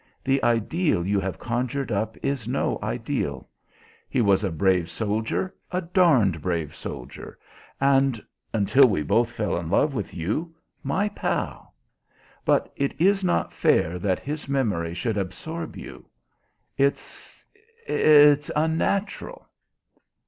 [0.23, 3.47] The ideal you have conjured up is no ideal.
[4.09, 7.37] He was a brave soldier, a darned brave soldier,
[7.79, 8.19] and
[8.51, 11.75] until we both fell in love with you my pal.
[12.43, 16.07] But it is not fair that his memory should absorb you.
[16.79, 17.45] It's
[17.85, 19.47] it's unnatural."